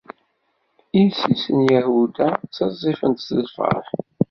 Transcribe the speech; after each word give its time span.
Yessi-s 0.97 1.43
n 1.57 1.59
Yahuda 1.71 2.27
ttiẓẓifent 2.43 3.23
si 3.25 3.37
lferḥ. 3.45 3.85